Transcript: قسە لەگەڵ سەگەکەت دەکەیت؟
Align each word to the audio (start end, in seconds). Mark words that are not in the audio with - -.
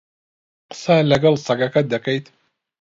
قسە 0.71 0.95
لەگەڵ 1.11 1.35
سەگەکەت 1.45 1.85
دەکەیت؟ 1.93 2.25